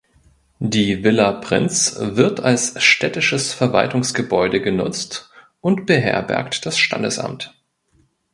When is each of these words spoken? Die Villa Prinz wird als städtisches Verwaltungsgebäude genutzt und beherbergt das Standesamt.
Die 0.57 1.03
Villa 1.03 1.31
Prinz 1.31 1.95
wird 2.01 2.39
als 2.39 2.81
städtisches 2.81 3.53
Verwaltungsgebäude 3.53 4.59
genutzt 4.59 5.29
und 5.59 5.85
beherbergt 5.85 6.65
das 6.65 6.79
Standesamt. 6.79 7.53